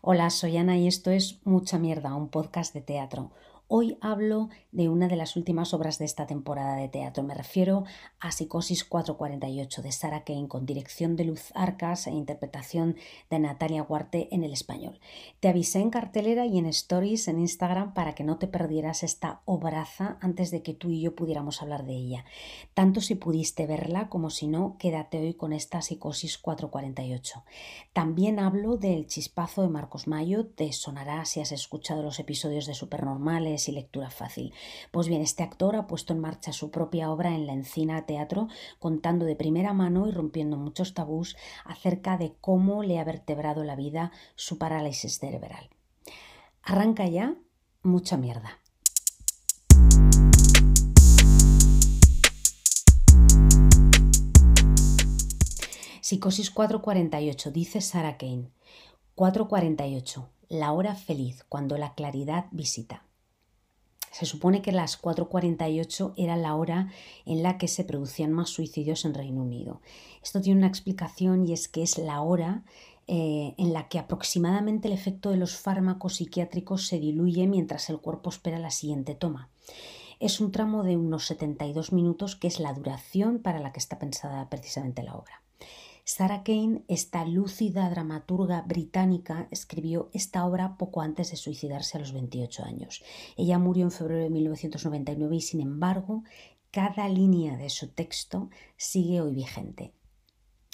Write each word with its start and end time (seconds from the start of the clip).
Hola, 0.00 0.30
soy 0.30 0.56
Ana 0.56 0.76
y 0.76 0.86
esto 0.86 1.10
es 1.10 1.40
Mucha 1.42 1.76
Mierda, 1.76 2.14
un 2.14 2.28
podcast 2.28 2.72
de 2.72 2.80
teatro. 2.80 3.32
Hoy 3.70 3.98
hablo 4.00 4.48
de 4.72 4.88
una 4.88 5.08
de 5.08 5.16
las 5.16 5.36
últimas 5.36 5.74
obras 5.74 5.98
de 5.98 6.06
esta 6.06 6.26
temporada 6.26 6.76
de 6.76 6.88
teatro. 6.88 7.22
Me 7.22 7.34
refiero 7.34 7.84
a 8.18 8.32
Psicosis 8.32 8.82
448 8.82 9.82
de 9.82 9.92
Sarah 9.92 10.24
Kane 10.24 10.48
con 10.48 10.64
dirección 10.64 11.16
de 11.16 11.24
Luz 11.24 11.52
Arcas 11.54 12.06
e 12.06 12.12
interpretación 12.12 12.96
de 13.28 13.38
Natalia 13.38 13.82
Huarte 13.82 14.34
en 14.34 14.42
el 14.42 14.54
español. 14.54 14.98
Te 15.40 15.48
avisé 15.48 15.80
en 15.80 15.90
cartelera 15.90 16.46
y 16.46 16.56
en 16.56 16.64
stories 16.64 17.28
en 17.28 17.40
Instagram 17.40 17.92
para 17.92 18.14
que 18.14 18.24
no 18.24 18.38
te 18.38 18.46
perdieras 18.46 19.02
esta 19.02 19.42
obraza 19.44 20.16
antes 20.22 20.50
de 20.50 20.62
que 20.62 20.72
tú 20.72 20.88
y 20.88 21.02
yo 21.02 21.14
pudiéramos 21.14 21.60
hablar 21.60 21.84
de 21.84 21.92
ella. 21.92 22.24
Tanto 22.72 23.02
si 23.02 23.16
pudiste 23.16 23.66
verla 23.66 24.08
como 24.08 24.30
si 24.30 24.46
no, 24.48 24.76
quédate 24.78 25.18
hoy 25.18 25.34
con 25.34 25.52
esta 25.52 25.82
Psicosis 25.82 26.38
448. 26.38 27.44
También 27.92 28.38
hablo 28.38 28.78
del 28.78 29.06
chispazo 29.06 29.60
de 29.60 29.68
Marcos 29.68 30.06
Mayo, 30.06 30.46
te 30.46 30.72
sonará 30.72 31.26
si 31.26 31.40
has 31.40 31.52
escuchado 31.52 32.02
los 32.02 32.18
episodios 32.18 32.64
de 32.64 32.72
Supernormales 32.72 33.57
y 33.66 33.72
lectura 33.72 34.10
fácil. 34.10 34.52
Pues 34.92 35.08
bien, 35.08 35.22
este 35.22 35.42
actor 35.42 35.74
ha 35.74 35.86
puesto 35.86 36.12
en 36.12 36.20
marcha 36.20 36.52
su 36.52 36.70
propia 36.70 37.10
obra 37.10 37.34
en 37.34 37.46
la 37.46 37.54
Encina 37.54 38.06
Teatro, 38.06 38.48
contando 38.78 39.24
de 39.24 39.34
primera 39.34 39.72
mano 39.72 40.06
y 40.06 40.12
rompiendo 40.12 40.58
muchos 40.58 40.94
tabús 40.94 41.36
acerca 41.64 42.18
de 42.18 42.34
cómo 42.40 42.82
le 42.82 42.98
ha 42.98 43.04
vertebrado 43.04 43.64
la 43.64 43.74
vida 43.74 44.12
su 44.36 44.58
parálisis 44.58 45.18
cerebral. 45.18 45.70
Arranca 46.62 47.06
ya 47.06 47.36
mucha 47.82 48.16
mierda. 48.16 48.58
Psicosis 56.08 56.50
448, 56.50 57.50
dice 57.50 57.80
Sarah 57.82 58.16
Kane. 58.16 58.50
448, 59.14 60.30
la 60.48 60.72
hora 60.72 60.94
feliz, 60.94 61.44
cuando 61.50 61.76
la 61.76 61.92
claridad 61.94 62.46
visita. 62.50 63.07
Se 64.18 64.26
supone 64.26 64.62
que 64.62 64.72
las 64.72 65.00
4.48 65.00 66.14
era 66.16 66.36
la 66.36 66.56
hora 66.56 66.88
en 67.24 67.44
la 67.44 67.56
que 67.56 67.68
se 67.68 67.84
producían 67.84 68.32
más 68.32 68.48
suicidios 68.50 69.04
en 69.04 69.14
Reino 69.14 69.42
Unido. 69.42 69.80
Esto 70.24 70.40
tiene 70.40 70.58
una 70.58 70.66
explicación 70.66 71.46
y 71.46 71.52
es 71.52 71.68
que 71.68 71.84
es 71.84 71.98
la 71.98 72.20
hora 72.20 72.64
eh, 73.06 73.54
en 73.58 73.72
la 73.72 73.86
que 73.88 74.00
aproximadamente 74.00 74.88
el 74.88 74.94
efecto 74.94 75.30
de 75.30 75.36
los 75.36 75.56
fármacos 75.56 76.16
psiquiátricos 76.16 76.88
se 76.88 76.98
diluye 76.98 77.46
mientras 77.46 77.90
el 77.90 78.00
cuerpo 78.00 78.30
espera 78.30 78.58
la 78.58 78.72
siguiente 78.72 79.14
toma. 79.14 79.50
Es 80.18 80.40
un 80.40 80.50
tramo 80.50 80.82
de 80.82 80.96
unos 80.96 81.26
72 81.26 81.92
minutos 81.92 82.34
que 82.34 82.48
es 82.48 82.58
la 82.58 82.72
duración 82.72 83.38
para 83.38 83.60
la 83.60 83.70
que 83.70 83.78
está 83.78 84.00
pensada 84.00 84.50
precisamente 84.50 85.04
la 85.04 85.14
obra. 85.14 85.42
Sarah 86.08 86.42
Kane, 86.42 86.84
esta 86.88 87.26
lúcida 87.26 87.90
dramaturga 87.90 88.62
británica, 88.62 89.46
escribió 89.50 90.08
esta 90.14 90.46
obra 90.46 90.78
poco 90.78 91.02
antes 91.02 91.30
de 91.30 91.36
suicidarse 91.36 91.98
a 91.98 92.00
los 92.00 92.12
28 92.12 92.64
años. 92.64 93.04
Ella 93.36 93.58
murió 93.58 93.84
en 93.84 93.90
febrero 93.90 94.22
de 94.22 94.30
1999 94.30 95.36
y, 95.36 95.40
sin 95.42 95.60
embargo, 95.60 96.24
cada 96.70 97.10
línea 97.10 97.58
de 97.58 97.68
su 97.68 97.88
texto 97.88 98.48
sigue 98.78 99.20
hoy 99.20 99.34
vigente. 99.34 99.92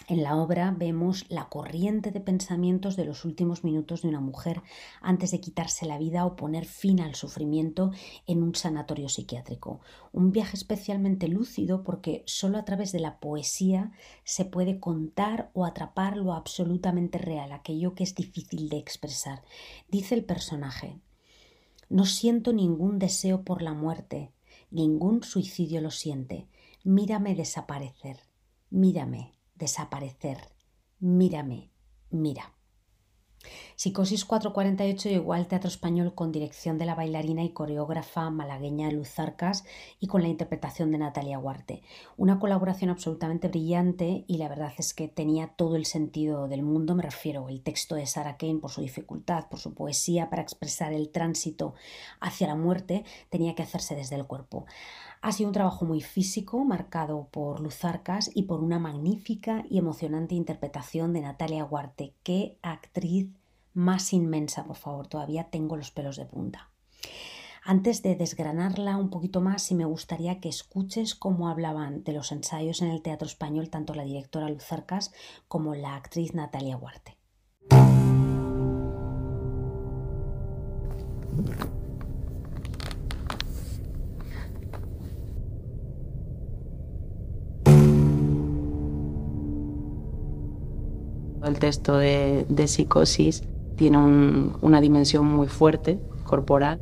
En 0.07 0.23
la 0.23 0.37
obra 0.37 0.75
vemos 0.77 1.25
la 1.31 1.49
corriente 1.49 2.11
de 2.11 2.21
pensamientos 2.21 2.95
de 2.95 3.07
los 3.07 3.25
últimos 3.25 3.65
minutos 3.65 4.03
de 4.03 4.09
una 4.09 4.21
mujer 4.21 4.63
antes 5.01 5.31
de 5.31 5.41
quitarse 5.41 5.87
la 5.87 5.97
vida 5.97 6.27
o 6.27 6.37
poner 6.37 6.67
fin 6.67 7.01
al 7.01 7.15
sufrimiento 7.15 7.91
en 8.27 8.43
un 8.43 8.55
sanatorio 8.55 9.09
psiquiátrico. 9.09 9.81
Un 10.13 10.31
viaje 10.31 10.59
especialmente 10.59 11.27
lúcido 11.27 11.85
porque 11.85 12.23
solo 12.27 12.59
a 12.59 12.67
través 12.67 12.93
de 12.93 13.01
la 13.01 13.19
poesía 13.19 13.93
se 14.25 14.45
puede 14.45 14.79
contar 14.79 15.51
o 15.55 15.65
atrapar 15.65 16.19
lo 16.19 16.35
absolutamente 16.35 17.17
real, 17.17 17.53
aquello 17.53 17.95
que 17.95 18.05
es 18.05 18.15
difícil 18.15 18.69
de 18.69 18.77
expresar. 18.77 19.43
Dice 19.89 20.15
el 20.15 20.25
personaje, 20.25 20.99
no 21.89 22.05
siento 22.05 22.53
ningún 22.53 22.99
deseo 22.99 23.43
por 23.43 23.63
la 23.63 23.73
muerte, 23.73 24.33
ningún 24.71 25.23
suicidio 25.23 25.81
lo 25.81 25.91
siente. 25.91 26.47
Mírame 26.83 27.35
desaparecer, 27.35 28.19
mírame 28.69 29.33
desaparecer. 29.55 30.39
Mírame, 30.99 31.71
mira. 32.11 32.54
Psicosis 33.77 34.25
448 34.25 35.09
llegó 35.09 35.33
al 35.33 35.47
Teatro 35.47 35.69
Español 35.69 36.15
con 36.15 36.33
dirección 36.33 36.79
de 36.79 36.87
la 36.87 36.95
bailarina 36.95 37.43
y 37.43 37.51
coreógrafa 37.51 38.31
malagueña 38.31 38.91
Luz 38.91 39.19
Arcas 39.19 39.65
y 40.01 40.07
con 40.07 40.23
la 40.23 40.29
interpretación 40.29 40.91
de 40.91 40.99
Natalia 40.99 41.39
Huarte. 41.39 41.83
Una 42.17 42.39
colaboración 42.39 42.91
absolutamente 42.91 43.49
brillante 43.49 44.25
y 44.27 44.39
la 44.39 44.49
verdad 44.49 44.73
es 44.79 44.95
que 44.95 45.09
tenía 45.09 45.49
todo 45.49 45.77
el 45.77 45.87
sentido 45.87 46.49
del 46.49 46.63
mundo, 46.63 46.95
me 46.95 47.03
refiero 47.03 47.49
el 47.49 47.63
texto 47.63 47.95
de 47.95 48.07
Sarah 48.07 48.37
Kane 48.37 48.61
por 48.61 48.71
su 48.71 48.81
dificultad, 48.81 49.49
por 49.49 49.59
su 49.59 49.75
poesía 49.75 50.31
para 50.31 50.43
expresar 50.43 50.93
el 50.93 51.11
tránsito 51.11 51.75
hacia 52.21 52.47
la 52.47 52.57
muerte, 52.57 53.05
tenía 53.31 53.55
que 53.55 53.63
hacerse 53.63 53.95
desde 53.95 54.17
el 54.17 54.27
cuerpo. 54.27 54.67
Ha 55.25 55.33
sido 55.33 55.49
un 55.49 55.55
trabajo 55.55 55.87
muy 55.87 56.03
físico, 56.03 56.65
marcado 56.67 57.29
por 57.31 57.61
Luzarcas 57.61 58.31
y 58.35 58.43
por 58.43 58.63
una 58.63 58.79
magnífica 58.79 59.65
y 59.71 59.79
emocionante 59.79 60.35
interpretación 60.35 61.15
de 61.15 61.23
Natalia 61.23 61.65
Huarte. 61.65 62.13
Qué 62.23 62.59
actriz 62.61 63.29
más 63.75 64.13
inmensa, 64.13 64.65
por 64.65 64.77
favor, 64.77 65.07
todavía 65.09 65.51
tengo 65.51 65.77
los 65.77 65.91
pelos 65.91 66.17
de 66.17 66.25
punta. 66.25 66.71
Antes 67.67 68.03
de 68.03 68.15
desgranarla 68.15 68.97
un 68.97 69.09
poquito 69.09 69.41
más, 69.41 69.63
sí 69.63 69.75
me 69.75 69.87
gustaría 69.87 70.39
que 70.39 70.49
escuches 70.49 71.15
cómo 71.15 71.49
hablaban 71.49 72.05
de 72.05 72.13
los 72.13 72.31
ensayos 72.31 72.83
en 72.83 72.89
el 72.89 73.03
Teatro 73.03 73.27
Español 73.27 73.71
tanto 73.71 73.95
la 73.95 74.05
directora 74.05 74.51
Luzarcas 74.51 75.13
como 75.49 75.75
la 75.75 75.97
actriz 75.97 76.35
Natalia 76.35 76.77
Huarte. 76.77 77.17
El 91.45 91.59
texto 91.59 91.99
de, 91.99 92.67
psicosis 92.67 93.43
tiene 93.77 93.99
una 93.99 94.81
dimensión 94.81 95.27
muy 95.27 95.49
fuerte, 95.49 95.99
corporal. 96.25 96.79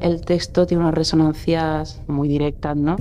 El 0.00 0.24
texto 0.24 0.66
tiene 0.66 0.82
unas 0.82 0.94
resonancias 0.94 2.02
muy 2.06 2.28
directas, 2.28 2.76
¿no? 2.76 2.96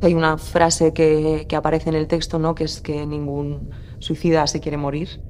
Hay 0.00 0.14
una 0.14 0.38
frase 0.38 0.92
que, 0.92 1.46
aparece 1.56 1.90
en 1.90 1.96
el 1.96 2.06
texto, 2.06 2.38
¿no? 2.38 2.54
Que 2.54 2.64
es 2.64 2.80
que 2.80 3.04
ningún 3.04 3.70
suicida 3.98 4.46
se 4.46 4.60
quiere 4.60 4.76
morir. 4.76 5.20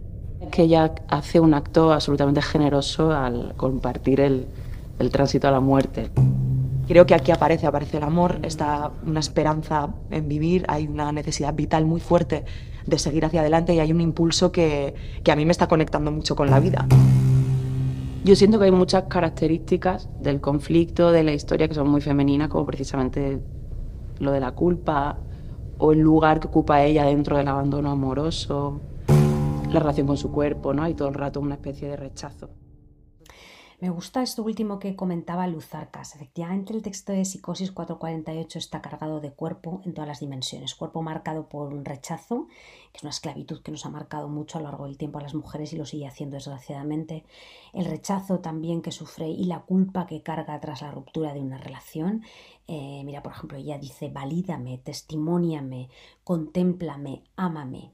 Que 0.50 0.62
ella 0.62 0.94
hace 1.08 1.40
un 1.40 1.54
acto 1.54 1.92
absolutamente 1.92 2.42
generoso 2.42 3.12
al 3.12 3.54
compartir 3.56 4.20
el, 4.20 4.46
el 4.98 5.10
tránsito 5.10 5.48
a 5.48 5.50
la 5.50 5.60
muerte. 5.60 6.10
Creo 6.86 7.06
que 7.06 7.14
aquí 7.14 7.32
aparece, 7.32 7.66
aparece 7.66 7.98
el 7.98 8.02
amor, 8.02 8.38
está 8.42 8.90
una 9.06 9.20
esperanza 9.20 9.88
en 10.10 10.28
vivir, 10.28 10.64
hay 10.68 10.86
una 10.86 11.12
necesidad 11.12 11.54
vital 11.54 11.84
muy 11.84 12.00
fuerte 12.00 12.44
de 12.88 12.98
seguir 12.98 13.24
hacia 13.24 13.40
adelante 13.40 13.74
y 13.74 13.80
hay 13.80 13.92
un 13.92 14.00
impulso 14.00 14.50
que, 14.50 14.94
que 15.22 15.30
a 15.30 15.36
mí 15.36 15.44
me 15.44 15.52
está 15.52 15.68
conectando 15.68 16.10
mucho 16.10 16.34
con 16.34 16.50
la 16.50 16.58
vida. 16.58 16.86
Yo 18.24 18.34
siento 18.34 18.58
que 18.58 18.66
hay 18.66 18.70
muchas 18.70 19.04
características 19.04 20.08
del 20.20 20.40
conflicto, 20.40 21.12
de 21.12 21.22
la 21.22 21.32
historia, 21.32 21.68
que 21.68 21.74
son 21.74 21.88
muy 21.88 22.00
femeninas, 22.00 22.48
como 22.48 22.66
precisamente 22.66 23.40
lo 24.18 24.32
de 24.32 24.40
la 24.40 24.52
culpa 24.52 25.18
o 25.78 25.92
el 25.92 26.00
lugar 26.00 26.40
que 26.40 26.48
ocupa 26.48 26.82
ella 26.82 27.04
dentro 27.04 27.36
del 27.36 27.48
abandono 27.48 27.90
amoroso, 27.90 28.80
la 29.70 29.80
relación 29.80 30.06
con 30.06 30.16
su 30.16 30.32
cuerpo, 30.32 30.74
¿no? 30.74 30.82
Hay 30.82 30.94
todo 30.94 31.08
el 31.08 31.14
rato 31.14 31.40
una 31.40 31.54
especie 31.54 31.88
de 31.88 31.96
rechazo. 31.96 32.50
Me 33.80 33.90
gusta 33.90 34.24
esto 34.24 34.42
último 34.42 34.80
que 34.80 34.96
comentaba 34.96 35.46
Luz 35.46 35.72
Arcas. 35.72 36.16
Efectivamente, 36.16 36.72
el 36.72 36.82
texto 36.82 37.12
de 37.12 37.24
Psicosis 37.24 37.70
448 37.70 38.58
está 38.58 38.82
cargado 38.82 39.20
de 39.20 39.30
cuerpo 39.30 39.82
en 39.84 39.94
todas 39.94 40.08
las 40.08 40.18
dimensiones. 40.18 40.74
Cuerpo 40.74 41.00
marcado 41.00 41.48
por 41.48 41.72
un 41.72 41.84
rechazo, 41.84 42.48
que 42.90 42.96
es 42.96 43.02
una 43.04 43.10
esclavitud 43.10 43.62
que 43.62 43.70
nos 43.70 43.86
ha 43.86 43.90
marcado 43.90 44.28
mucho 44.28 44.58
a 44.58 44.62
lo 44.62 44.68
largo 44.68 44.86
del 44.86 44.98
tiempo 44.98 45.20
a 45.20 45.22
las 45.22 45.36
mujeres 45.36 45.72
y 45.72 45.76
lo 45.76 45.86
sigue 45.86 46.08
haciendo 46.08 46.34
desgraciadamente. 46.34 47.24
El 47.72 47.84
rechazo 47.84 48.40
también 48.40 48.82
que 48.82 48.90
sufre 48.90 49.28
y 49.28 49.44
la 49.44 49.60
culpa 49.60 50.06
que 50.06 50.24
carga 50.24 50.58
tras 50.58 50.82
la 50.82 50.90
ruptura 50.90 51.32
de 51.32 51.40
una 51.40 51.58
relación. 51.58 52.24
Eh, 52.66 53.02
mira, 53.04 53.22
por 53.22 53.30
ejemplo, 53.30 53.58
ella 53.58 53.78
dice, 53.78 54.08
valídame, 54.08 54.78
testimoniame, 54.78 55.88
contémplame, 56.24 57.22
ámame. 57.36 57.92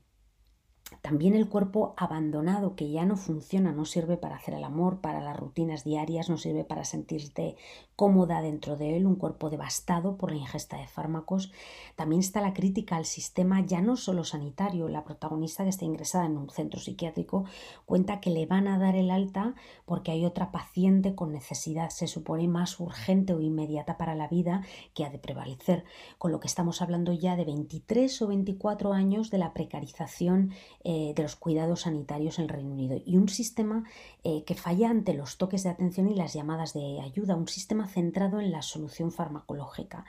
También 1.03 1.35
el 1.35 1.49
cuerpo 1.49 1.95
abandonado 1.97 2.77
que 2.77 2.91
ya 2.91 3.05
no 3.05 3.17
funciona, 3.17 3.73
no 3.73 3.85
sirve 3.85 4.17
para 4.17 4.37
hacer 4.37 4.55
el 4.55 4.65
amor, 4.65 5.01
para 5.01 5.21
las 5.21 5.37
rutinas 5.37 5.85
diarias, 5.85 6.31
no 6.31 6.39
sirve 6.39 6.65
para 6.65 6.85
sentirte 6.85 7.57
cómoda 7.97 8.41
dentro 8.41 8.77
de 8.77 8.97
él, 8.97 9.07
un 9.07 9.17
cuerpo 9.17 9.51
devastado 9.51 10.17
por 10.17 10.31
la 10.31 10.39
ingesta 10.39 10.77
de 10.77 10.89
fármacos. 10.89 11.53
También 11.97 12.21
está 12.21 12.41
la 12.41 12.55
crítica 12.55 12.97
al 12.97 13.05
sistema 13.05 13.61
ya 13.61 13.81
no 13.81 13.97
solo 13.97 14.25
sanitario. 14.25 14.89
La 14.89 15.05
protagonista 15.05 15.63
que 15.63 15.71
está 15.71 15.85
ingresada 15.85 16.27
en 16.27 16.37
un 16.37 16.51
centro 16.51 16.81
psiquiátrico 16.81 17.45
cuenta 17.87 18.21
que 18.21 18.31
le 18.31 18.47
van 18.47 18.69
a 18.69 18.79
dar 18.79 18.97
el 18.97 19.11
alta 19.11 19.55
porque 19.85 20.11
hay 20.11 20.25
otra 20.25 20.51
paciente 20.51 21.15
con 21.15 21.33
necesidad, 21.33 21.91
se 21.91 22.07
supone, 22.07 22.49
más 22.49 22.81
urgente 22.81 23.33
o 23.33 23.41
inmediata 23.41 23.97
para 23.97 24.15
la 24.15 24.29
vida 24.29 24.63
que 24.95 25.05
ha 25.05 25.11
de 25.11 25.19
prevalecer. 25.19 25.85
Con 26.19 26.33
lo 26.33 26.41
que 26.41 26.49
estamos 26.49 26.83
hablando 26.83 27.13
ya 27.13 27.37
de 27.37 27.45
23 27.45 28.23
o 28.23 28.27
24 28.27 28.93
años 28.93 29.31
de 29.31 29.39
la 29.39 29.53
precarización 29.53 30.53
eh, 30.85 31.15
de 31.17 31.23
los 31.23 31.35
cuidados 31.37 31.83
sanitarios 31.83 32.39
en 32.39 32.45
el 32.45 32.51
Reino 32.51 32.73
Unido 32.73 33.01
y 33.05 33.17
un 33.17 33.31
sistema 33.31 33.85
eh, 34.23 34.45
que 34.45 34.55
falla 34.55 34.91
ante 34.91 35.15
los 35.15 35.39
toques 35.39 35.63
de 35.63 35.71
atención 35.71 36.11
y 36.11 36.15
las 36.15 36.35
llamadas 36.35 36.75
de 36.75 37.01
ayuda, 37.01 37.37
un 37.37 37.49
sistema 37.49 37.89
centrado 37.89 38.39
en 38.39 38.53
la 38.53 38.61
solución 38.61 39.11
farmacológica. 39.11 40.05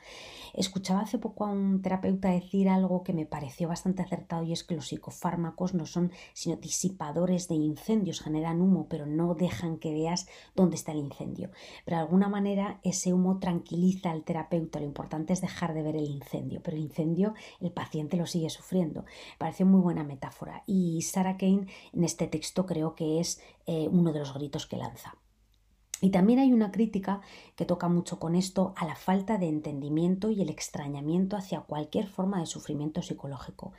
Escuchaba 0.53 1.01
hace 1.01 1.17
poco 1.17 1.45
a 1.45 1.49
un 1.49 1.81
terapeuta 1.81 2.29
decir 2.29 2.69
algo 2.69 3.03
que 3.03 3.13
me 3.13 3.25
pareció 3.25 3.67
bastante 3.67 4.01
acertado 4.01 4.43
y 4.43 4.51
es 4.51 4.63
que 4.63 4.75
los 4.75 4.87
psicofármacos 4.87 5.73
no 5.73 5.85
son 5.85 6.11
sino 6.33 6.57
disipadores 6.57 7.47
de 7.47 7.55
incendios, 7.55 8.21
generan 8.21 8.61
humo, 8.61 8.87
pero 8.89 9.05
no 9.05 9.33
dejan 9.33 9.77
que 9.77 9.93
veas 9.93 10.27
dónde 10.55 10.75
está 10.75 10.91
el 10.91 10.99
incendio. 10.99 11.51
Pero 11.85 11.97
de 11.97 12.03
alguna 12.03 12.27
manera 12.27 12.79
ese 12.83 13.13
humo 13.13 13.39
tranquiliza 13.39 14.11
al 14.11 14.23
terapeuta, 14.23 14.79
lo 14.79 14.85
importante 14.85 15.33
es 15.33 15.41
dejar 15.41 15.73
de 15.73 15.83
ver 15.83 15.95
el 15.95 16.09
incendio, 16.09 16.61
pero 16.61 16.75
el 16.75 16.83
incendio 16.83 17.33
el 17.61 17.71
paciente 17.71 18.17
lo 18.17 18.25
sigue 18.25 18.49
sufriendo. 18.49 19.05
Pareció 19.37 19.65
muy 19.65 19.81
buena 19.81 20.03
metáfora 20.03 20.63
y 20.65 21.01
Sarah 21.01 21.37
Kane 21.37 21.67
en 21.93 22.03
este 22.03 22.27
texto 22.27 22.65
creo 22.65 22.95
que 22.95 23.19
es 23.19 23.41
eh, 23.65 23.87
uno 23.91 24.13
de 24.13 24.19
los 24.19 24.33
gritos 24.33 24.65
que 24.65 24.77
lanza. 24.77 25.15
Y 26.01 26.09
también 26.09 26.39
hay 26.39 26.51
una 26.51 26.71
crítica 26.71 27.21
que 27.55 27.63
toca 27.63 27.87
mucho 27.87 28.19
con 28.19 28.35
esto 28.35 28.73
a 28.75 28.85
la 28.85 28.95
falta 28.95 29.37
de 29.37 29.47
entendimiento 29.47 30.29
y 30.29 30.41
el 30.41 30.49
extrañamiento 30.49 31.37
hacia 31.37 31.61
cualquier 31.61 32.07
forma 32.07 32.41
de 32.41 32.45
sufrimiento 32.45 33.01
psicológico. 33.01 33.71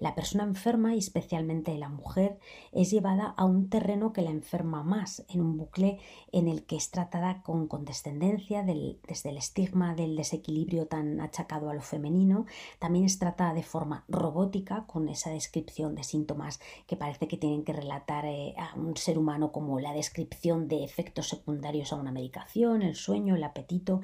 La 0.00 0.16
persona 0.16 0.42
enferma, 0.42 0.96
y 0.96 0.98
especialmente 0.98 1.78
la 1.78 1.88
mujer, 1.88 2.40
es 2.72 2.90
llevada 2.90 3.34
a 3.36 3.44
un 3.44 3.68
terreno 3.68 4.12
que 4.12 4.22
la 4.22 4.30
enferma 4.30 4.82
más, 4.82 5.24
en 5.28 5.40
un 5.40 5.56
bucle 5.56 6.00
en 6.32 6.48
el 6.48 6.64
que 6.64 6.74
es 6.74 6.90
tratada 6.90 7.42
con 7.42 7.68
condescendencia 7.68 8.64
desde 8.64 9.30
el 9.30 9.36
estigma 9.36 9.94
del 9.94 10.16
desequilibrio 10.16 10.86
tan 10.86 11.20
achacado 11.20 11.70
a 11.70 11.74
lo 11.74 11.82
femenino. 11.82 12.46
También 12.80 13.04
es 13.04 13.20
tratada 13.20 13.54
de 13.54 13.62
forma 13.62 14.04
robótica, 14.08 14.86
con 14.86 15.08
esa 15.08 15.30
descripción 15.30 15.94
de 15.94 16.02
síntomas 16.02 16.58
que 16.88 16.96
parece 16.96 17.28
que 17.28 17.36
tienen 17.36 17.62
que 17.62 17.72
relatar 17.72 18.24
eh, 18.26 18.54
a 18.58 18.74
un 18.74 18.96
ser 18.96 19.18
humano 19.18 19.52
como 19.52 19.78
la 19.78 19.92
descripción 19.92 20.66
de 20.66 20.82
efectos 20.82 21.28
a 21.64 21.96
una 21.96 22.12
medicación, 22.12 22.82
el 22.82 22.94
sueño, 22.94 23.36
el 23.36 23.44
apetito, 23.44 24.00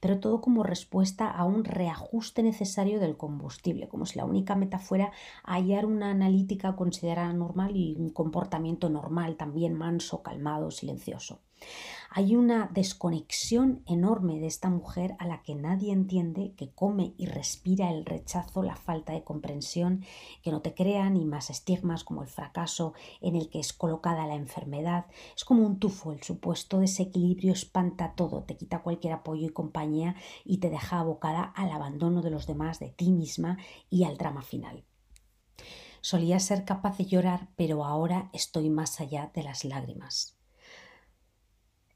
pero 0.00 0.20
todo 0.20 0.40
como 0.40 0.62
respuesta 0.62 1.30
a 1.30 1.44
un 1.44 1.64
reajuste 1.64 2.42
necesario 2.42 3.00
del 3.00 3.16
combustible, 3.16 3.88
como 3.88 4.06
si 4.06 4.18
la 4.18 4.24
única 4.24 4.54
meta 4.54 4.78
fuera 4.78 5.12
hallar 5.44 5.86
una 5.86 6.10
analítica 6.10 6.76
considerada 6.76 7.32
normal 7.32 7.76
y 7.76 7.96
un 7.98 8.10
comportamiento 8.10 8.88
normal, 8.88 9.36
también 9.36 9.74
manso, 9.74 10.22
calmado, 10.22 10.70
silencioso. 10.70 11.40
Hay 12.12 12.34
una 12.34 12.68
desconexión 12.72 13.84
enorme 13.86 14.40
de 14.40 14.48
esta 14.48 14.68
mujer 14.68 15.14
a 15.20 15.26
la 15.28 15.42
que 15.42 15.54
nadie 15.54 15.92
entiende, 15.92 16.54
que 16.56 16.72
come 16.72 17.14
y 17.18 17.26
respira 17.26 17.90
el 17.90 18.04
rechazo, 18.04 18.64
la 18.64 18.74
falta 18.74 19.12
de 19.12 19.22
comprensión, 19.22 20.04
que 20.42 20.50
no 20.50 20.60
te 20.60 20.74
crean 20.74 21.16
y 21.16 21.24
más 21.24 21.50
estigmas 21.50 22.02
como 22.02 22.22
el 22.22 22.28
fracaso 22.28 22.94
en 23.20 23.36
el 23.36 23.48
que 23.48 23.60
es 23.60 23.72
colocada 23.72 24.26
la 24.26 24.34
enfermedad. 24.34 25.06
Es 25.36 25.44
como 25.44 25.64
un 25.64 25.78
tufo, 25.78 26.12
el 26.12 26.22
supuesto 26.22 26.80
desequilibrio 26.80 27.52
espanta 27.52 28.14
todo, 28.16 28.42
te 28.42 28.56
quita 28.56 28.82
cualquier 28.82 29.12
apoyo 29.12 29.46
y 29.46 29.50
compañía 29.50 30.16
y 30.44 30.58
te 30.58 30.68
deja 30.68 30.98
abocada 30.98 31.44
al 31.44 31.70
abandono 31.70 32.22
de 32.22 32.30
los 32.30 32.46
demás, 32.48 32.80
de 32.80 32.88
ti 32.88 33.12
misma 33.12 33.58
y 33.88 34.02
al 34.02 34.16
drama 34.16 34.42
final. 34.42 34.84
Solía 36.00 36.40
ser 36.40 36.64
capaz 36.64 36.96
de 36.98 37.04
llorar, 37.04 37.50
pero 37.54 37.84
ahora 37.84 38.30
estoy 38.32 38.68
más 38.68 39.00
allá 39.00 39.30
de 39.32 39.42
las 39.42 39.64
lágrimas. 39.64 40.39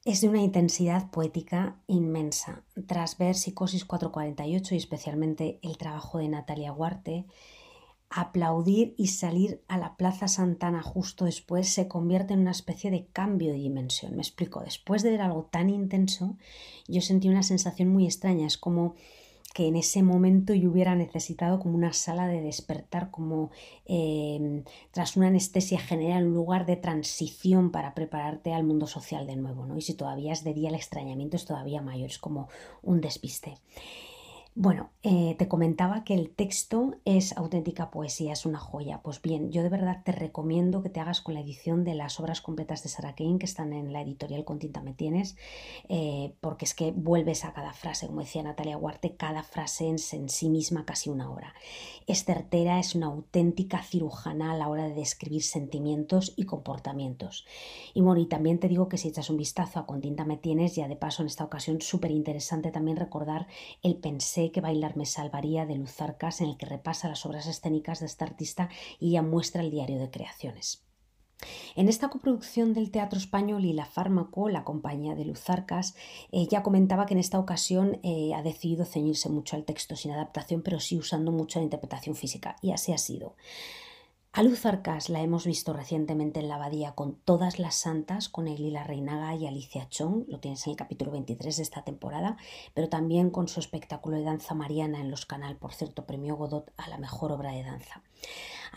Es 0.05 0.21
de 0.21 0.29
una 0.29 0.43
intensidad 0.43 1.11
poética 1.11 1.77
inmensa. 1.87 2.63
Tras 2.87 3.17
ver 3.17 3.37
Psicosis 3.37 3.87
448 3.87 4.75
y 4.75 4.77
especialmente 4.77 5.59
el 5.63 5.79
trabajo 5.79 6.19
de 6.19 6.29
Natalia 6.29 6.75
Huarte, 6.75 7.25
aplaudir 8.11 8.95
y 8.99 9.07
salir 9.07 9.63
a 9.67 9.79
la 9.79 9.97
Plaza 9.97 10.29
Santana 10.29 10.83
justo 10.83 11.25
después 11.25 11.71
se 11.71 11.89
convierte 11.89 12.35
en 12.35 12.41
una 12.41 12.51
especie 12.51 12.91
de 12.91 13.07
cambio 13.07 13.53
de 13.53 13.59
dimensión. 13.59 14.15
Me 14.15 14.21
explico, 14.21 14.61
después 14.61 15.03
de 15.03 15.11
ver 15.11 15.23
algo 15.23 15.49
tan 15.51 15.71
intenso, 15.71 16.37
yo 16.87 17.01
sentí 17.01 17.31
una 17.31 17.43
sensación 17.43 17.89
muy 17.89 18.05
extraña. 18.05 18.47
Es 18.47 18.59
como 18.59 18.97
que 19.55 19.69
en 19.69 19.77
ese 19.77 20.03
momento 20.03 20.53
yo 20.53 20.69
hubiera 20.69 20.97
necesitado 20.97 21.61
como 21.61 21.77
una 21.77 21.93
sala 21.93 22.27
de 22.27 22.43
despertar, 22.43 23.13
como 23.13 23.53
em, 23.87 24.65
tras 24.91 25.17
una 25.17 25.29
anestesia 25.29 25.79
general, 25.79 26.27
un 26.27 26.35
lugar 26.35 26.67
de 26.67 26.77
transición 26.77 27.71
para 27.71 27.95
prepararte 27.95 28.53
al 28.53 28.65
mundo 28.65 28.89
social 28.89 29.29
de 29.29 29.37
nuevo, 29.37 29.65
¿no? 29.65 29.79
Y 29.79 29.83
si 29.83 29.95
todavía 29.95 30.33
es 30.33 30.43
de 30.43 30.55
día, 30.55 30.71
el 30.71 30.75
extrañamiento 30.75 31.37
es 31.37 31.45
todavía 31.45 31.81
mayor, 31.81 32.11
es 32.11 32.19
como 32.19 32.49
un 32.83 33.01
despiste. 33.01 33.55
Bueno, 34.57 34.93
eh, 35.03 35.35
te 35.37 35.49
comentaba 35.49 36.05
que 36.05 36.15
el 36.15 36.31
texto 36.31 36.95
es 37.05 37.37
auténtica 37.37 37.91
poesía, 37.91 38.33
es 38.33 38.47
una 38.47 38.61
joya. 38.61 39.01
Pues 39.03 39.21
bien, 39.21 39.51
yo 39.51 39.65
de 39.65 39.69
verdad 39.69 40.03
te 40.05 40.13
recomiendo 40.13 40.81
que 40.81 40.91
te 40.91 41.01
hagas 41.01 41.21
con 41.21 41.35
la 41.35 41.41
edición 41.41 41.83
de 41.83 41.97
las 41.97 42.21
obras 42.21 42.41
completas 42.41 42.85
de 42.85 42.89
Sarah 42.89 43.17
Kane 43.17 43.39
que 43.41 43.47
están 43.47 43.73
en 43.73 43.93
la 43.93 44.03
editorial 44.03 44.45
Con 44.45 44.61
Tinta 44.61 44.81
Me 44.81 44.93
Tienes, 44.93 45.37
eh, 45.89 46.35
porque 46.41 46.67
es 46.67 46.75
que 46.75 46.93
vuelves 46.93 47.45
a 47.45 47.53
cada 47.53 47.73
frase, 47.73 48.07
como 48.07 48.21
decía 48.21 48.45
Natalia 48.45 48.79
Huarte, 48.79 49.17
cada 49.17 49.43
frase 49.43 49.89
en, 49.89 49.97
en 50.13 50.29
sí 50.29 50.49
misma 50.49 50.85
casi 50.85 51.11
una 51.11 51.33
hora. 51.33 51.53
Es 52.07 52.25
certera, 52.25 52.79
es 52.79 52.95
una 52.95 53.07
auténtica 53.07 53.83
cirujana 53.83 54.53
a 54.53 54.57
la 54.57 54.69
hora 54.69 54.85
de 54.85 54.95
describir 54.95 55.43
sentimientos 55.43 56.33
y 56.37 56.45
comportamientos. 56.45 57.45
Y 57.93 58.03
bueno, 58.03 58.21
y 58.21 58.27
también 58.27 58.61
te 58.61 58.69
digo 58.69 58.89
que 58.89 58.99
si 58.99 59.09
echas 59.09 59.31
un 59.31 59.37
vistazo 59.37 59.81
a 59.81 59.87
Con 59.87 60.01
Tinta 60.01 60.25
Me 60.25 60.37
Tienes, 60.37 60.77
ya 60.77 60.87
de 60.87 60.95
paso 60.95 61.23
en 61.23 61.27
esta 61.27 61.43
ocasión 61.43 61.81
súper 61.81 62.13
interesante 62.13 62.71
también 62.71 62.99
recordar 62.99 63.49
el 63.83 63.97
que 64.51 64.61
bailar 64.61 64.97
me 64.97 65.07
salvaría 65.07 65.67
de 65.67 65.77
Luz 65.77 66.01
Arcas, 66.01 66.41
en 66.41 66.49
el 66.49 66.57
que 66.57 66.67
repasa 66.67 67.09
las 67.09 67.25
obras 67.27 67.47
escénicas 67.47 68.01
de 68.01 68.07
esta 68.07 68.25
artista 68.25 68.69
y 68.99 69.13
ya 69.13 69.23
muestra 69.23 69.63
el 69.63 69.71
diario 69.71 69.99
de 69.99 70.11
creaciones. 70.11 70.85
En 71.75 71.89
esta 71.89 72.09
coproducción 72.09 72.73
del 72.75 72.91
Teatro 72.91 73.19
Español 73.19 73.65
y 73.65 73.73
la 73.73 73.85
Fármaco, 73.85 74.49
la 74.49 74.65
compañía 74.65 75.15
de 75.15 75.25
Luzarcas, 75.25 75.95
ella 76.31 76.63
comentaba 76.63 77.07
que 77.07 77.15
en 77.15 77.21
esta 77.21 77.39
ocasión 77.39 77.99
eh, 78.03 78.33
ha 78.35 78.43
decidido 78.43 78.85
ceñirse 78.85 79.29
mucho 79.29 79.57
al 79.57 79.65
texto 79.65 79.97
sin 79.97 80.13
adaptación, 80.13 80.63
pero 80.63 80.81
sí 80.81 80.97
usando 80.97 81.33
mucho 81.33 81.59
la 81.59 81.65
interpretación 81.65 82.15
física, 82.15 82.57
y 82.63 82.71
así 82.71 82.93
ha 82.93 82.99
sido. 82.99 83.35
A 84.37 84.43
Luz 84.43 84.67
Arcas 84.67 85.11
la 85.11 85.21
hemos 85.21 85.47
visto 85.47 85.73
recientemente 85.73 86.41
en 86.41 86.49
la 86.49 86.57
abadía 86.57 86.97
con 86.97 87.15
todas 87.15 87.61
las 87.61 87.77
santas, 87.77 88.29
con 88.29 88.49
Elila 88.49 88.83
Reinaga 88.83 89.33
y 89.37 89.47
Alicia 89.47 89.89
Chong, 89.89 90.25
lo 90.27 90.41
tienes 90.41 90.67
en 90.67 90.73
el 90.73 90.77
capítulo 90.77 91.13
23 91.13 91.57
de 91.57 91.63
esta 91.63 91.85
temporada, 91.85 92.37
pero 92.75 92.89
también 92.89 93.31
con 93.31 93.47
su 93.47 93.61
espectáculo 93.61 94.17
de 94.17 94.25
danza 94.25 94.55
mariana 94.55 95.01
en 95.01 95.13
los 95.13 95.25
canal, 95.25 95.57
por 95.57 95.73
cierto, 95.73 96.05
premio 96.05 96.35
Godot 96.35 96.73
a 96.77 96.89
la 96.89 96.99
mejor 96.99 97.31
obra 97.31 97.53
de 97.53 97.63
danza. 97.63 98.03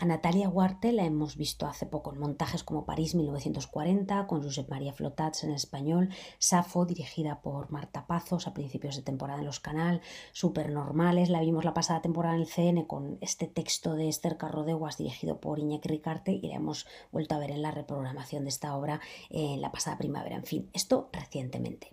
A 0.00 0.04
Natalia 0.04 0.48
Huarte 0.48 0.92
la 0.92 1.04
hemos 1.04 1.36
visto 1.36 1.66
hace 1.66 1.84
poco 1.84 2.12
en 2.12 2.20
montajes 2.20 2.62
como 2.62 2.84
París 2.84 3.16
1940, 3.16 4.28
con 4.28 4.44
Josep 4.44 4.70
María 4.70 4.92
Flotats 4.92 5.42
en 5.42 5.50
español, 5.50 6.10
Safo, 6.38 6.86
dirigida 6.86 7.40
por 7.40 7.72
Marta 7.72 8.06
Pazos 8.06 8.46
a 8.46 8.54
principios 8.54 8.94
de 8.94 9.02
temporada 9.02 9.40
en 9.40 9.46
los 9.46 9.58
canal, 9.58 10.00
Supernormales, 10.32 11.30
la 11.30 11.40
vimos 11.40 11.64
la 11.64 11.74
pasada 11.74 12.00
temporada 12.00 12.36
en 12.36 12.42
el 12.42 12.46
CN 12.46 12.86
con 12.86 13.18
este 13.22 13.48
texto 13.48 13.96
de 13.96 14.08
Esther 14.08 14.36
Carrodeguas 14.36 14.98
dirigido 14.98 15.40
por 15.40 15.47
Iñaki 15.56 15.88
Ricarte 15.88 16.32
y 16.32 16.46
la 16.48 16.56
hemos 16.56 16.86
vuelto 17.12 17.34
a 17.34 17.38
ver 17.38 17.50
en 17.50 17.62
la 17.62 17.70
reprogramación 17.70 18.44
de 18.44 18.50
esta 18.50 18.76
obra 18.76 19.00
en 19.30 19.60
la 19.60 19.72
pasada 19.72 19.96
primavera. 19.96 20.36
En 20.36 20.44
fin, 20.44 20.68
esto 20.72 21.08
recientemente. 21.12 21.92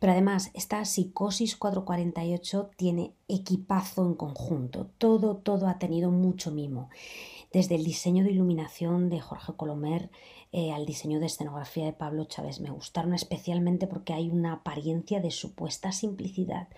Pero 0.00 0.12
además, 0.12 0.50
esta 0.54 0.84
psicosis 0.84 1.56
448 1.56 2.70
tiene 2.76 3.14
equipazo 3.28 4.06
en 4.06 4.14
conjunto. 4.14 4.90
Todo, 4.98 5.36
todo 5.36 5.68
ha 5.68 5.78
tenido 5.78 6.10
mucho 6.10 6.50
mimo. 6.50 6.88
Desde 7.52 7.74
el 7.74 7.84
diseño 7.84 8.24
de 8.24 8.30
iluminación 8.30 9.10
de 9.10 9.20
Jorge 9.20 9.52
Colomer 9.54 10.08
eh, 10.52 10.72
al 10.72 10.86
diseño 10.86 11.20
de 11.20 11.26
escenografía 11.26 11.84
de 11.84 11.92
Pablo 11.92 12.24
Chávez 12.24 12.60
me 12.60 12.70
gustaron 12.70 13.12
especialmente 13.12 13.86
porque 13.86 14.14
hay 14.14 14.30
una 14.30 14.54
apariencia 14.54 15.20
de 15.20 15.30
supuesta 15.30 15.92
simplicidad, 15.92 16.68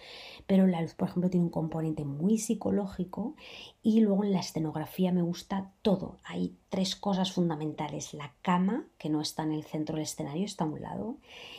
pero 0.48 0.66
la 0.66 0.82
luz, 0.82 0.94
por 0.94 1.08
ejemplo, 1.08 1.30
tiene 1.30 1.46
un 1.46 1.52
componente 1.52 2.04
muy 2.04 2.38
psicológico 2.38 3.36
y 3.84 4.00
luego 4.00 4.24
en 4.24 4.32
la 4.32 4.40
escenografía 4.40 5.12
me 5.12 5.22
gusta 5.22 5.70
todo. 5.82 6.18
Hay 6.24 6.56
tres 6.70 6.96
cosas 6.96 7.30
fundamentales. 7.30 8.12
La 8.12 8.32
cama, 8.42 8.84
que 8.98 9.10
no 9.10 9.20
está 9.20 9.44
en 9.44 9.52
el 9.52 9.62
centro 9.62 9.94
del 9.94 10.02
escenario, 10.02 10.44
está 10.44 10.64
a 10.64 10.68
un 10.68 10.82
lado, 10.82 11.18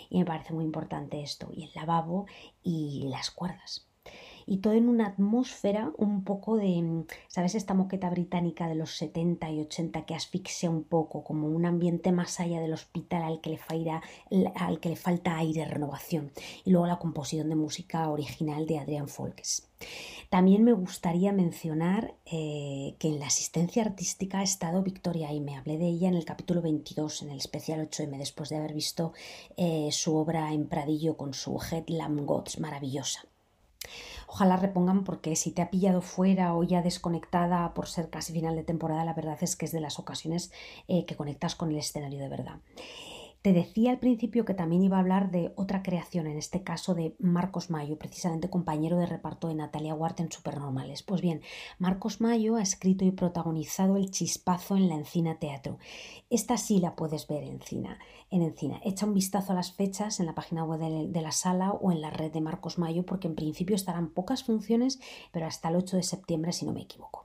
y 0.10 0.19
me 0.19 0.25
parece 0.25 0.53
muy 0.53 0.65
importante 0.65 1.22
esto, 1.22 1.50
y 1.53 1.63
el 1.63 1.72
lavabo 1.74 2.25
y 2.63 3.07
las 3.07 3.31
cuerdas 3.31 3.88
y 4.47 4.57
todo 4.57 4.73
en 4.73 4.89
una 4.89 5.07
atmósfera 5.07 5.91
un 5.97 6.23
poco 6.23 6.57
de, 6.57 7.05
¿sabes? 7.27 7.55
Esta 7.55 7.73
moqueta 7.73 8.09
británica 8.09 8.67
de 8.67 8.75
los 8.75 8.95
70 8.97 9.49
y 9.51 9.61
80 9.61 10.05
que 10.05 10.15
asfixia 10.15 10.69
un 10.69 10.83
poco, 10.83 11.23
como 11.23 11.47
un 11.47 11.65
ambiente 11.65 12.11
más 12.11 12.39
allá 12.39 12.59
del 12.59 12.73
hospital 12.73 13.23
al 13.23 13.41
que 13.41 13.51
le, 13.51 13.57
falta, 13.57 14.01
al 14.55 14.79
que 14.79 14.89
le 14.89 14.95
falta 14.95 15.37
aire, 15.37 15.65
renovación. 15.65 16.31
Y 16.63 16.71
luego 16.71 16.87
la 16.87 16.99
composición 16.99 17.49
de 17.49 17.55
música 17.55 18.09
original 18.09 18.65
de 18.67 18.79
Adrian 18.79 19.07
Folkes. 19.07 19.67
También 20.29 20.63
me 20.63 20.73
gustaría 20.73 21.31
mencionar 21.31 22.15
eh, 22.25 22.95
que 22.99 23.09
en 23.09 23.19
la 23.19 23.27
asistencia 23.27 23.83
artística 23.83 24.39
ha 24.39 24.43
estado 24.43 24.81
Victoria 24.81 25.31
y 25.31 25.39
me 25.39 25.55
hablé 25.55 25.77
de 25.77 25.87
ella 25.87 26.07
en 26.07 26.15
el 26.15 26.25
capítulo 26.25 26.61
22, 26.61 27.23
en 27.23 27.29
el 27.31 27.37
especial 27.37 27.87
8M, 27.87 28.17
después 28.17 28.49
de 28.49 28.57
haber 28.57 28.73
visto 28.73 29.13
eh, 29.57 29.89
su 29.91 30.15
obra 30.15 30.53
en 30.53 30.67
Pradillo 30.67 31.17
con 31.17 31.33
su 31.33 31.59
Headlamp 31.59 32.21
Gods, 32.21 32.59
maravillosa. 32.59 33.25
Ojalá 34.27 34.58
repongan 34.58 35.03
porque 35.03 35.36
si 35.36 35.51
te 35.51 35.62
ha 35.62 35.70
pillado 35.70 36.01
fuera 36.01 36.55
o 36.55 36.63
ya 36.63 36.82
desconectada 36.82 37.74
por 37.74 37.88
ser 37.88 38.10
casi 38.10 38.34
final 38.34 38.55
de 38.55 38.63
temporada, 38.63 39.05
la 39.05 39.13
verdad 39.13 39.38
es 39.41 39.55
que 39.55 39.65
es 39.65 39.72
de 39.72 39.82
las 39.82 40.00
ocasiones 40.00 40.51
eh, 40.88 41.05
que 41.05 41.15
conectas 41.15 41.55
con 41.55 41.70
el 41.70 41.77
escenario 41.77 42.20
de 42.20 42.29
verdad. 42.29 42.60
Te 43.45 43.53
decía 43.53 43.91
al 43.91 43.99
principio 43.99 44.43
que 44.43 44.55
también 44.55 44.81
iba 44.81 44.97
a 44.97 45.01
hablar 45.01 45.29
de 45.29 45.53
otra 45.55 45.83
creación, 45.83 46.25
en 46.25 46.35
este 46.35 46.63
caso 46.63 46.95
de 46.95 47.15
Marcos 47.19 47.69
Mayo, 47.69 47.95
precisamente 47.95 48.49
compañero 48.49 48.97
de 48.97 49.05
reparto 49.05 49.49
de 49.49 49.53
Natalia 49.53 49.93
Huarte 49.93 50.23
en 50.23 50.31
Supernormales. 50.31 51.03
Pues 51.03 51.21
bien, 51.21 51.43
Marcos 51.77 52.21
Mayo 52.21 52.55
ha 52.55 52.63
escrito 52.63 53.05
y 53.05 53.11
protagonizado 53.11 53.97
El 53.97 54.09
Chispazo 54.09 54.77
en 54.77 54.89
la 54.89 54.95
Encina 54.95 55.37
Teatro. 55.37 55.77
Esta 56.31 56.57
sí 56.57 56.79
la 56.79 56.95
puedes 56.95 57.27
ver 57.27 57.43
en 57.43 57.57
Encina. 57.57 57.99
En 58.31 58.41
Encina. 58.41 58.81
Echa 58.83 59.05
un 59.05 59.13
vistazo 59.13 59.51
a 59.51 59.55
las 59.55 59.73
fechas 59.73 60.19
en 60.19 60.25
la 60.25 60.33
página 60.33 60.63
web 60.63 60.79
de, 60.79 61.07
de 61.07 61.21
la 61.21 61.31
sala 61.31 61.69
o 61.69 61.91
en 61.91 62.01
la 62.01 62.09
red 62.09 62.31
de 62.31 62.41
Marcos 62.41 62.79
Mayo, 62.79 63.05
porque 63.05 63.27
en 63.27 63.35
principio 63.35 63.75
estarán 63.75 64.09
pocas 64.09 64.43
funciones, 64.43 64.99
pero 65.31 65.45
hasta 65.45 65.69
el 65.69 65.75
8 65.75 65.97
de 65.97 66.03
septiembre, 66.03 66.51
si 66.51 66.65
no 66.65 66.73
me 66.73 66.81
equivoco. 66.81 67.25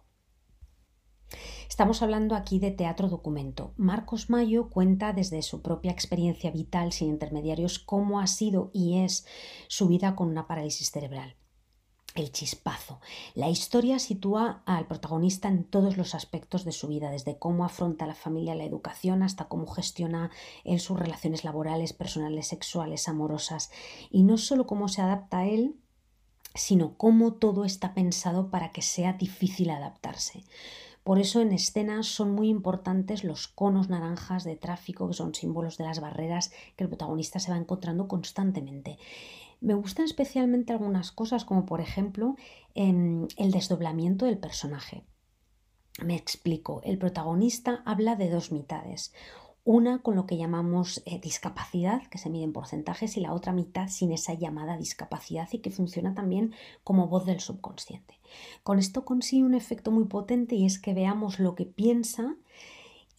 Estamos 1.80 2.02
hablando 2.02 2.34
aquí 2.34 2.58
de 2.58 2.72
teatro 2.72 3.08
documento. 3.08 3.72
Marcos 3.78 4.28
Mayo 4.28 4.68
cuenta 4.68 5.14
desde 5.14 5.40
su 5.40 5.62
propia 5.62 5.90
experiencia 5.90 6.50
vital 6.50 6.92
sin 6.92 7.08
intermediarios 7.08 7.78
cómo 7.78 8.20
ha 8.20 8.26
sido 8.26 8.70
y 8.74 8.98
es 8.98 9.24
su 9.66 9.88
vida 9.88 10.14
con 10.14 10.28
una 10.28 10.46
parálisis 10.46 10.90
cerebral. 10.90 11.36
El 12.14 12.32
chispazo. 12.32 13.00
La 13.34 13.48
historia 13.48 13.98
sitúa 13.98 14.62
al 14.66 14.88
protagonista 14.88 15.48
en 15.48 15.64
todos 15.64 15.96
los 15.96 16.14
aspectos 16.14 16.66
de 16.66 16.72
su 16.72 16.86
vida, 16.86 17.10
desde 17.10 17.38
cómo 17.38 17.64
afronta 17.64 18.06
la 18.06 18.14
familia 18.14 18.54
la 18.54 18.64
educación 18.64 19.22
hasta 19.22 19.48
cómo 19.48 19.66
gestiona 19.66 20.30
en 20.64 20.80
sus 20.80 20.98
relaciones 20.98 21.44
laborales, 21.44 21.94
personales, 21.94 22.46
sexuales, 22.46 23.08
amorosas, 23.08 23.70
y 24.10 24.24
no 24.24 24.36
solo 24.36 24.66
cómo 24.66 24.88
se 24.88 25.00
adapta 25.00 25.38
a 25.38 25.46
él, 25.46 25.76
sino 26.54 26.98
cómo 26.98 27.32
todo 27.32 27.64
está 27.64 27.94
pensado 27.94 28.50
para 28.50 28.70
que 28.70 28.82
sea 28.82 29.14
difícil 29.14 29.70
adaptarse. 29.70 30.44
Por 31.04 31.18
eso 31.18 31.40
en 31.40 31.52
escena 31.52 32.02
son 32.02 32.32
muy 32.32 32.48
importantes 32.48 33.24
los 33.24 33.48
conos 33.48 33.88
naranjas 33.88 34.44
de 34.44 34.56
tráfico, 34.56 35.08
que 35.08 35.14
son 35.14 35.34
símbolos 35.34 35.78
de 35.78 35.84
las 35.84 36.00
barreras 36.00 36.52
que 36.76 36.84
el 36.84 36.90
protagonista 36.90 37.40
se 37.40 37.50
va 37.50 37.56
encontrando 37.56 38.06
constantemente. 38.06 38.98
Me 39.60 39.74
gustan 39.74 40.04
especialmente 40.04 40.72
algunas 40.72 41.12
cosas, 41.12 41.44
como 41.44 41.66
por 41.66 41.80
ejemplo 41.80 42.36
em, 42.74 43.28
el 43.36 43.50
desdoblamiento 43.50 44.26
del 44.26 44.38
personaje. 44.38 45.04
Me 46.02 46.16
explico, 46.16 46.80
el 46.84 46.98
protagonista 46.98 47.82
habla 47.84 48.16
de 48.16 48.30
dos 48.30 48.52
mitades. 48.52 49.12
Una 49.64 49.98
con 49.98 50.16
lo 50.16 50.26
que 50.26 50.38
llamamos 50.38 51.02
eh, 51.04 51.20
discapacidad, 51.20 52.02
que 52.08 52.18
se 52.18 52.30
mide 52.30 52.44
en 52.44 52.52
porcentajes, 52.52 53.16
y 53.16 53.20
la 53.20 53.34
otra 53.34 53.52
mitad 53.52 53.88
sin 53.88 54.10
esa 54.12 54.32
llamada 54.34 54.76
discapacidad 54.76 55.48
y 55.52 55.58
que 55.58 55.70
funciona 55.70 56.14
también 56.14 56.54
como 56.82 57.08
voz 57.08 57.26
del 57.26 57.40
subconsciente. 57.40 58.18
Con 58.62 58.78
esto 58.78 59.04
consigue 59.04 59.44
un 59.44 59.54
efecto 59.54 59.90
muy 59.90 60.04
potente 60.04 60.54
y 60.54 60.64
es 60.64 60.78
que 60.78 60.94
veamos 60.94 61.38
lo 61.38 61.54
que 61.54 61.66
piensa 61.66 62.36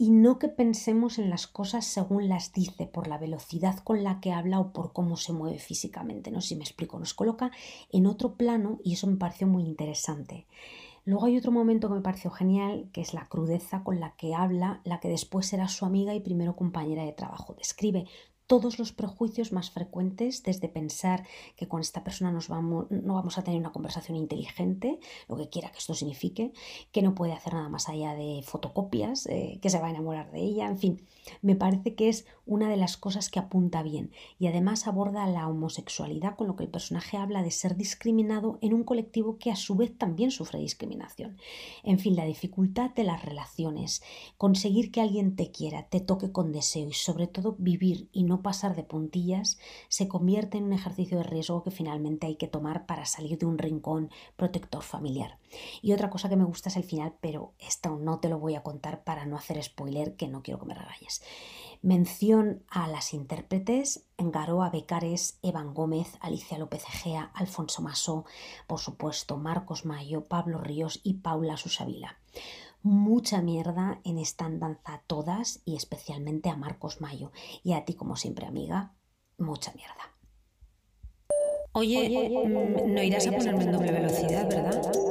y 0.01 0.09
no 0.09 0.39
que 0.39 0.47
pensemos 0.47 1.19
en 1.19 1.29
las 1.29 1.45
cosas 1.45 1.85
según 1.85 2.27
las 2.27 2.53
dice, 2.53 2.87
por 2.87 3.07
la 3.07 3.19
velocidad 3.19 3.77
con 3.83 4.03
la 4.03 4.19
que 4.19 4.31
habla 4.31 4.59
o 4.59 4.73
por 4.73 4.93
cómo 4.93 5.15
se 5.15 5.31
mueve 5.31 5.59
físicamente. 5.59 6.31
No 6.31 6.41
si 6.41 6.55
me 6.55 6.63
explico, 6.63 6.97
nos 6.97 7.13
coloca 7.13 7.51
en 7.91 8.07
otro 8.07 8.33
plano 8.33 8.79
y 8.83 8.93
eso 8.93 9.05
me 9.05 9.17
pareció 9.17 9.45
muy 9.45 9.63
interesante. 9.63 10.47
Luego 11.11 11.25
hay 11.25 11.35
otro 11.35 11.51
momento 11.51 11.89
que 11.89 11.95
me 11.95 12.01
pareció 12.01 12.31
genial, 12.31 12.87
que 12.93 13.01
es 13.01 13.13
la 13.13 13.27
crudeza 13.27 13.83
con 13.83 13.99
la 13.99 14.15
que 14.15 14.33
habla 14.33 14.79
la 14.85 15.01
que 15.01 15.09
después 15.09 15.45
será 15.45 15.67
su 15.67 15.83
amiga 15.83 16.15
y 16.15 16.21
primero 16.21 16.55
compañera 16.55 17.03
de 17.03 17.11
trabajo. 17.11 17.53
Describe 17.53 18.05
todos 18.47 18.79
los 18.79 18.93
prejuicios 18.93 19.51
más 19.51 19.71
frecuentes, 19.71 20.41
desde 20.43 20.69
pensar 20.69 21.25
que 21.57 21.67
con 21.67 21.81
esta 21.81 22.05
persona 22.05 22.31
no 22.31 23.13
vamos 23.13 23.37
a 23.37 23.43
tener 23.43 23.59
una 23.59 23.73
conversación 23.73 24.17
inteligente, 24.17 24.99
lo 25.27 25.35
que 25.35 25.49
quiera 25.49 25.71
que 25.71 25.79
esto 25.79 25.93
signifique, 25.93 26.53
que 26.93 27.01
no 27.01 27.13
puede 27.13 27.33
hacer 27.33 27.55
nada 27.55 27.67
más 27.67 27.89
allá 27.89 28.13
de 28.13 28.41
fotocopias, 28.45 29.25
eh, 29.27 29.59
que 29.61 29.69
se 29.69 29.79
va 29.79 29.87
a 29.87 29.91
enamorar 29.91 30.31
de 30.31 30.39
ella, 30.39 30.67
en 30.67 30.77
fin, 30.77 31.07
me 31.41 31.57
parece 31.57 31.93
que 31.93 32.07
es 32.07 32.25
una 32.51 32.69
de 32.69 32.75
las 32.75 32.97
cosas 32.97 33.29
que 33.29 33.39
apunta 33.39 33.81
bien 33.81 34.11
y 34.37 34.47
además 34.47 34.85
aborda 34.85 35.25
la 35.25 35.47
homosexualidad, 35.47 36.35
con 36.35 36.47
lo 36.47 36.57
que 36.57 36.65
el 36.65 36.69
personaje 36.69 37.15
habla 37.15 37.43
de 37.43 37.49
ser 37.49 37.77
discriminado 37.77 38.59
en 38.61 38.73
un 38.73 38.83
colectivo 38.83 39.37
que 39.37 39.51
a 39.51 39.55
su 39.55 39.75
vez 39.75 39.97
también 39.97 40.31
sufre 40.31 40.59
discriminación. 40.59 41.37
En 41.83 41.97
fin, 41.97 42.17
la 42.17 42.25
dificultad 42.25 42.91
de 42.91 43.05
las 43.05 43.23
relaciones, 43.23 44.03
conseguir 44.37 44.91
que 44.91 44.99
alguien 44.99 45.37
te 45.37 45.51
quiera, 45.51 45.83
te 45.83 46.01
toque 46.01 46.33
con 46.33 46.51
deseo 46.51 46.89
y 46.89 46.93
sobre 46.93 47.27
todo 47.27 47.55
vivir 47.57 48.09
y 48.11 48.23
no 48.23 48.41
pasar 48.41 48.75
de 48.75 48.83
puntillas 48.83 49.57
se 49.87 50.09
convierte 50.09 50.57
en 50.57 50.65
un 50.65 50.73
ejercicio 50.73 51.19
de 51.19 51.23
riesgo 51.23 51.63
que 51.63 51.71
finalmente 51.71 52.27
hay 52.27 52.35
que 52.35 52.49
tomar 52.49 52.85
para 52.85 53.05
salir 53.05 53.37
de 53.37 53.45
un 53.45 53.59
rincón 53.59 54.09
protector 54.35 54.83
familiar. 54.83 55.40
Y 55.81 55.93
otra 55.93 56.09
cosa 56.09 56.29
que 56.29 56.35
me 56.35 56.43
gusta 56.43 56.69
es 56.69 56.77
el 56.77 56.83
final, 56.83 57.15
pero 57.21 57.53
esto 57.59 57.97
no 57.97 58.19
te 58.19 58.29
lo 58.29 58.39
voy 58.39 58.55
a 58.55 58.63
contar 58.63 59.03
para 59.03 59.25
no 59.25 59.37
hacer 59.37 59.61
spoiler, 59.63 60.15
que 60.15 60.27
no 60.27 60.43
quiero 60.43 60.59
que 60.59 60.65
me 60.65 60.73
regalles. 60.73 61.23
Mención 61.81 62.63
a 62.69 62.87
las 62.87 63.13
intérpretes, 63.13 64.05
Garoa 64.17 64.69
Becares, 64.69 65.39
Evan 65.41 65.73
Gómez, 65.73 66.17
Alicia 66.19 66.57
López 66.57 66.83
Egea, 66.83 67.31
Alfonso 67.33 67.81
Masó, 67.81 68.25
por 68.67 68.79
supuesto, 68.79 69.37
Marcos 69.37 69.85
Mayo, 69.85 70.27
Pablo 70.27 70.59
Ríos 70.59 70.99
y 71.03 71.15
Paula 71.15 71.57
Susavila 71.57 72.17
mucha 72.83 73.41
mierda 73.41 73.99
en 74.03 74.17
esta 74.17 74.45
andanza 74.45 75.03
todas 75.07 75.61
y 75.65 75.75
especialmente 75.75 76.49
a 76.49 76.55
Marcos 76.55 77.01
Mayo. 77.01 77.31
Y 77.63 77.73
a 77.73 77.85
ti, 77.85 77.93
como 77.93 78.15
siempre, 78.15 78.45
amiga, 78.45 78.93
mucha 79.37 79.71
mierda. 79.73 80.11
Oye, 81.73 82.29
mm, 82.29 82.93
no 82.93 83.03
irás 83.03 83.27
a 83.27 83.31
ponerme 83.31 83.63
en 83.63 83.71
doble 83.71 83.91
velocidad, 83.91 84.49
¿verdad? 84.49 85.10